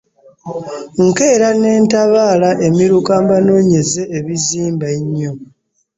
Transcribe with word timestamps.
Nkeea 1.05 1.49
n'entaabaala 1.59 2.49
emiruka 2.67 3.11
mbanonyeze 3.23 4.01
ebizmba 4.17 4.87
emyo. 4.97 5.31